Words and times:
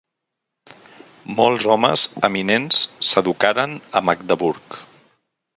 Molts 1.39 1.67
homes 1.75 2.05
eminents 2.29 2.81
s'educaren 3.11 3.79
a 4.01 4.05
Magdeburg. 4.11 4.83